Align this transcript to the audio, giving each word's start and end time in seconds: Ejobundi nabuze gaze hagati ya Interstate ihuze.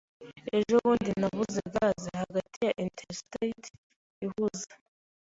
Ejobundi 0.57 1.09
nabuze 1.21 1.59
gaze 1.73 2.09
hagati 2.21 2.57
ya 2.67 2.71
Interstate 2.85 3.65
ihuze. 4.25 4.71